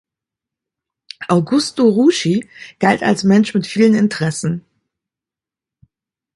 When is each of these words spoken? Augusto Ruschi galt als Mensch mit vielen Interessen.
Augusto 1.27 1.87
Ruschi 1.87 2.49
galt 2.79 3.03
als 3.03 3.23
Mensch 3.23 3.53
mit 3.53 3.67
vielen 3.67 3.93
Interessen. 3.93 4.65